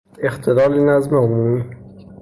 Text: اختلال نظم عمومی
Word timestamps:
اختلال 0.23 0.79
نظم 0.85 1.15
عمومی 1.15 1.63